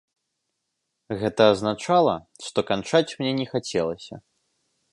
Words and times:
Гэта 1.23 1.41
азначала, 1.53 2.15
што 2.45 2.59
канчаць 2.71 3.15
мне 3.21 3.31
не 3.41 3.47
хацелася. 3.53 4.15